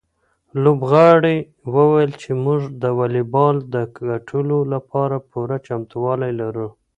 لوبغاړي 0.63 1.37
وویل 1.75 2.11
چې 2.21 2.29
موږ 2.43 2.61
د 2.81 2.83
واليبال 2.99 3.55
د 3.73 3.75
ګټلو 4.09 4.57
لپاره 4.73 5.15
پوره 5.29 5.57
چمتووالی 5.67 6.31
لرو. 6.41 6.67